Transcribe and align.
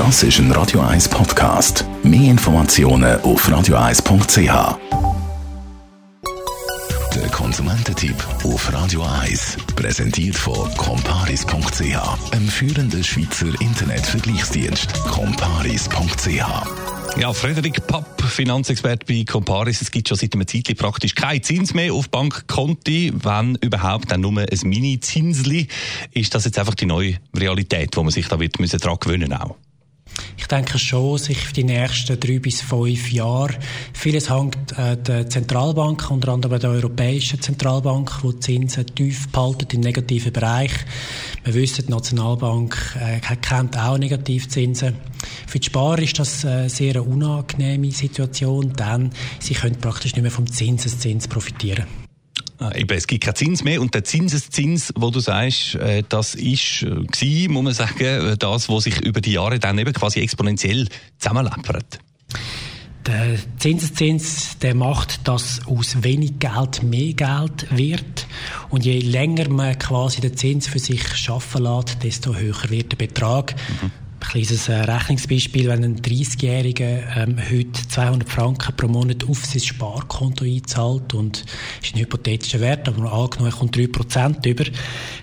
Das 0.00 0.22
ist 0.22 0.38
ein 0.38 0.50
Radio 0.52 0.80
1 0.80 1.10
Podcast. 1.10 1.84
Mehr 2.02 2.30
Informationen 2.30 3.20
auf 3.20 3.46
radio1.ch. 3.46 4.78
Der 7.14 7.28
Konsumententipp 7.30 8.16
auf 8.44 8.72
Radio 8.72 9.02
1 9.02 9.58
präsentiert 9.76 10.36
von 10.36 10.74
comparis.ch, 10.76 12.32
einem 12.32 12.48
führenden 12.48 13.04
Schweizer 13.04 13.48
Internetvergleichsdienst. 13.60 15.04
comparis.ch 15.04 16.46
ja, 17.18 17.32
Frederik 17.34 17.86
Papp, 17.86 18.22
Finanzexperte 18.22 19.04
bei 19.04 19.24
Comparis. 19.30 19.82
Es 19.82 19.90
gibt 19.90 20.08
schon 20.08 20.16
seit 20.16 20.32
einem 20.32 20.46
Zeitpunkt 20.46 20.80
praktisch 20.80 21.14
kein 21.14 21.42
Zins 21.42 21.74
mehr 21.74 21.92
auf 21.92 22.08
Bankkonti. 22.08 23.12
Wenn 23.14 23.56
überhaupt, 23.56 24.10
dann 24.12 24.22
nur 24.22 24.38
ein 24.38 24.48
Mini-Zinsli. 24.62 25.68
Ist 26.12 26.34
das 26.34 26.46
jetzt 26.46 26.58
einfach 26.58 26.74
die 26.74 26.86
neue 26.86 27.16
Realität, 27.36 27.94
wo 27.98 28.02
man 28.02 28.12
sich 28.12 28.28
da 28.28 28.40
wird 28.40 28.60
müssen 28.60 28.80
dran 28.80 28.96
gewöhnen 28.98 29.34
auch? 29.34 29.56
Denke 30.50 30.78
schon, 30.80 31.16
sich 31.16 31.38
für 31.38 31.52
die 31.52 31.62
nächsten 31.62 32.18
drei 32.18 32.40
bis 32.40 32.60
fünf 32.60 33.12
Jahre. 33.12 33.54
Vieles 33.92 34.30
hängt 34.30 34.76
äh, 34.76 34.96
der 34.96 35.30
Zentralbank, 35.30 36.10
unter 36.10 36.32
anderem 36.32 36.58
der 36.58 36.70
Europäischen 36.70 37.40
Zentralbank, 37.40 38.10
die 38.22 38.32
die 38.32 38.40
Zinsen 38.40 38.86
tief 38.86 39.28
behalten 39.28 39.68
im 39.72 39.80
negativen 39.80 40.32
Bereich. 40.32 40.72
Wir 41.44 41.54
wissen, 41.54 41.86
die 41.86 41.92
Nationalbank 41.92 42.96
äh, 43.00 43.36
kennt 43.36 43.78
auch 43.78 43.96
Negativzinsen. 43.96 44.96
Für 45.46 45.60
die 45.60 45.66
Sparer 45.66 46.02
ist 46.02 46.18
das 46.18 46.44
eine 46.44 46.68
sehr 46.68 47.06
unangenehme 47.06 47.92
Situation, 47.92 48.72
denn 48.72 49.10
sie 49.38 49.54
können 49.54 49.76
praktisch 49.76 50.14
nicht 50.14 50.22
mehr 50.22 50.32
vom 50.32 50.50
Zinseszins 50.50 51.28
profitieren. 51.28 52.09
Ah, 52.60 52.72
eben, 52.74 52.94
es 52.94 53.06
gibt 53.06 53.24
keinen 53.24 53.36
Zins 53.36 53.64
mehr 53.64 53.80
und 53.80 53.94
der 53.94 54.04
Zinseszins, 54.04 54.92
wo 54.94 55.08
du 55.08 55.20
sagst, 55.20 55.76
äh, 55.76 56.02
das 56.06 56.34
ist 56.34 56.82
äh, 56.82 56.90
gewesen, 56.90 57.52
muss 57.54 57.64
man 57.64 57.72
sagen, 57.72 58.04
äh, 58.04 58.36
das, 58.36 58.68
was 58.68 58.84
sich 58.84 59.00
über 59.00 59.22
die 59.22 59.32
Jahre 59.32 59.58
dann 59.58 59.78
eben 59.78 59.94
quasi 59.94 60.20
exponentiell 60.20 60.86
zusammenläppert. 61.18 62.00
Der 63.06 63.38
Zinseszins, 63.58 64.58
der 64.58 64.74
macht, 64.74 65.26
dass 65.26 65.66
aus 65.66 66.02
wenig 66.02 66.38
Geld 66.38 66.82
mehr 66.82 67.14
Geld 67.14 67.66
wird. 67.70 68.26
Und 68.68 68.84
je 68.84 69.00
länger 69.00 69.48
man 69.48 69.78
quasi 69.78 70.20
den 70.20 70.36
Zins 70.36 70.68
für 70.68 70.78
sich 70.78 71.16
schaffen 71.16 71.62
lässt, 71.62 72.02
desto 72.02 72.34
höher 72.34 72.68
wird 72.68 72.92
der 72.92 72.98
Betrag. 72.98 73.54
Mhm. 73.80 73.90
Ein 74.30 74.44
kleines 74.44 74.68
äh, 74.68 74.74
Rechnungsbeispiel, 74.74 75.66
wenn 75.66 75.82
ein 75.82 76.02
30-Jähriger 76.02 77.16
ähm, 77.16 77.36
heute 77.50 77.88
200 77.88 78.28
Franken 78.28 78.76
pro 78.76 78.86
Monat 78.86 79.28
auf 79.28 79.44
sein 79.44 79.60
Sparkonto 79.60 80.44
einzahlt 80.44 81.14
und 81.14 81.44
ist 81.82 81.96
ein 81.96 81.98
hypothetischer 81.98 82.60
Wert, 82.60 82.86
aber 82.86 83.12
angenommen, 83.12 83.50
er 83.50 83.58
kommt 83.58 83.76
3% 83.76 84.46
über, 84.46 84.66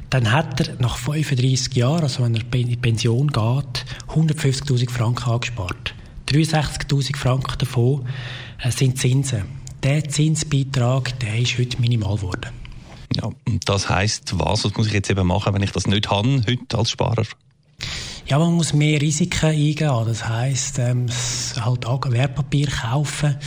dann 0.09 0.29
hat 0.33 0.59
er 0.59 0.75
nach 0.81 0.97
35 0.97 1.73
Jahren, 1.73 2.01
also 2.01 2.21
wenn 2.21 2.35
er 2.35 2.41
in 2.53 2.67
die 2.67 2.75
Pension 2.75 3.27
geht, 3.27 3.85
150'000 4.09 4.89
Franken 4.89 5.31
angespart. 5.31 5.95
63'000 6.27 7.15
Franken 7.15 7.57
davon 7.59 8.05
äh, 8.61 8.71
sind 8.71 8.99
Zinsen. 8.99 9.43
Der 9.83 10.03
Zinsbeitrag, 10.03 11.17
der 11.21 11.39
ist 11.39 11.57
heute 11.57 11.79
minimal 11.79 12.17
geworden. 12.17 12.51
Ja, 13.15 13.29
und 13.47 13.69
das 13.69 13.87
heisst, 13.87 14.37
was, 14.37 14.65
was 14.65 14.75
muss 14.75 14.87
ich 14.87 14.93
jetzt 14.93 15.09
eben 15.09 15.25
machen, 15.25 15.53
wenn 15.53 15.63
ich 15.63 15.71
das 15.71 15.87
nicht 15.87 16.09
habe, 16.09 16.43
heute 16.45 16.77
als 16.77 16.91
Sparer? 16.91 17.23
Ja, 18.29 18.39
man 18.39 18.55
muss 18.55 18.73
mehr 18.73 18.99
Risiken 18.99 19.51
eingehen. 19.51 20.05
Das 20.05 20.27
heisst, 20.27 20.79
ähm, 20.79 21.05
halt 21.61 21.85
Wertpapier 22.11 22.67
kaufen. 22.67 23.37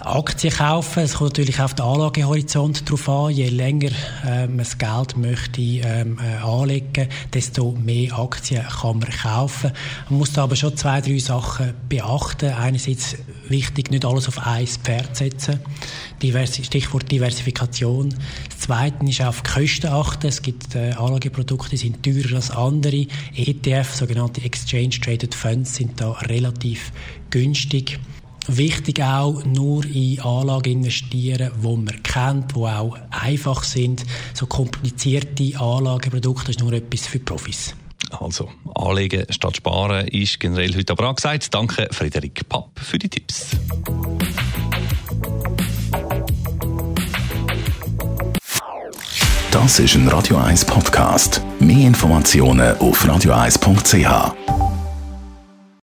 Aktien 0.00 0.52
kaufen. 0.52 1.04
Es 1.04 1.14
kommt 1.14 1.30
natürlich 1.30 1.60
auf 1.60 1.74
den 1.74 1.84
Anlagehorizont 1.84 2.88
drauf 2.90 3.08
an. 3.08 3.30
Je 3.30 3.48
länger 3.48 3.90
äh, 4.26 4.46
man 4.48 4.58
das 4.58 4.76
Geld 4.76 5.16
möchte 5.16 5.60
ähm, 5.60 6.18
äh, 6.18 6.42
anlegen, 6.42 7.08
desto 7.32 7.72
mehr 7.72 8.18
Aktien 8.18 8.64
kann 8.64 8.98
man 8.98 9.10
kaufen. 9.10 9.70
Man 10.08 10.18
muss 10.18 10.32
da 10.32 10.42
aber 10.44 10.56
schon 10.56 10.76
zwei, 10.76 11.00
drei 11.00 11.18
Sachen 11.18 11.74
beachten. 11.88 12.52
Einerseits 12.52 13.16
wichtig, 13.48 13.90
nicht 13.90 14.04
alles 14.04 14.26
auf 14.26 14.44
ein 14.44 14.66
Pferd 14.66 15.16
setzen. 15.16 15.60
Divers 16.22 16.56
Stichwort 16.56 17.10
Diversifikation. 17.10 18.14
Das 18.48 18.58
Zweite 18.58 19.06
ist 19.06 19.20
auf 19.20 19.42
Kosten 19.44 19.88
achten. 19.88 20.26
Es 20.26 20.42
gibt 20.42 20.74
äh, 20.74 20.92
Anlageprodukte, 20.92 21.70
die 21.70 21.76
sind 21.76 22.02
teurer 22.02 22.36
als 22.36 22.50
andere. 22.50 23.06
ETF, 23.36 23.94
sogenannte 23.94 24.42
Exchange 24.42 25.00
Traded 25.00 25.34
Funds, 25.34 25.76
sind 25.76 26.00
da 26.00 26.12
relativ 26.12 26.90
günstig. 27.30 28.00
Wichtig 28.46 29.02
auch, 29.02 29.42
nur 29.44 29.84
in 29.86 30.20
Anlagen 30.20 30.72
investieren, 30.72 31.50
die 31.62 31.66
man 31.66 32.02
kennt, 32.02 32.54
die 32.54 32.60
auch 32.60 32.96
einfach 33.10 33.64
sind. 33.64 34.04
So 34.34 34.46
komplizierte 34.46 35.58
Anlageprodukte 35.58 36.50
ist 36.50 36.60
nur 36.60 36.72
etwas 36.72 37.06
für 37.06 37.20
Profis. 37.20 37.74
Also, 38.10 38.50
anlegen 38.74 39.24
statt 39.30 39.56
sparen 39.56 40.06
ist 40.08 40.38
generell 40.38 40.74
heute 40.74 40.92
aber 40.92 41.08
angesagt. 41.08 41.52
Danke, 41.52 41.88
Frederik 41.90 42.48
Papp, 42.48 42.78
für 42.78 42.98
die 42.98 43.08
Tipps. 43.08 43.56
Das 49.50 49.78
ist 49.78 49.94
ein 49.94 50.08
Radio 50.08 50.36
1 50.36 50.64
Podcast. 50.64 51.40
Mehr 51.60 51.86
Informationen 51.86 52.76
auf 52.78 53.04
radio1.ch. 53.04 54.53